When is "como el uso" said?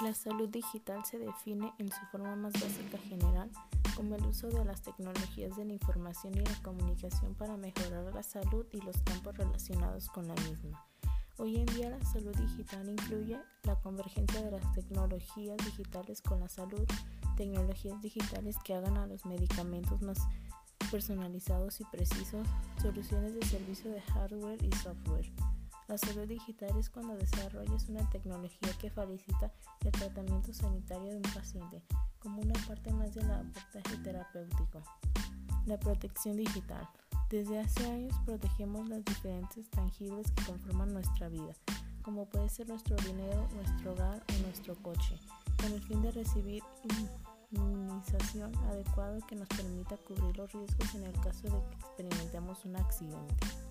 3.96-4.46